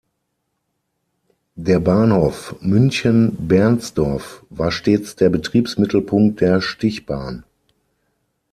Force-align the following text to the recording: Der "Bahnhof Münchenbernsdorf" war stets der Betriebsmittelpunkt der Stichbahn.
Der 1.53 1.79
"Bahnhof 1.79 2.55
Münchenbernsdorf" 2.59 4.43
war 4.49 4.71
stets 4.71 5.15
der 5.15 5.29
Betriebsmittelpunkt 5.29 6.41
der 6.41 6.59
Stichbahn. 6.59 7.43